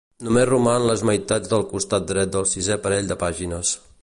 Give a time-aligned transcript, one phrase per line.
[0.27, 3.79] Només roman les meitats del costat dret del sisè parell de pàgines.